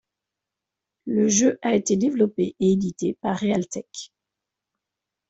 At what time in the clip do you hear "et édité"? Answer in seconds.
2.59-3.13